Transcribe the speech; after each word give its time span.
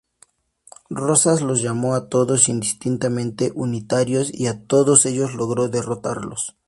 Rosas 0.89 1.41
los 1.43 1.61
llamó 1.61 1.93
a 1.93 2.09
todos, 2.09 2.49
indistintamente, 2.49 3.51
"unitarios", 3.53 4.33
y 4.33 4.47
a 4.47 4.59
todos 4.65 5.05
ellos 5.05 5.35
logró 5.35 5.67
derrotarlos. 5.69 6.57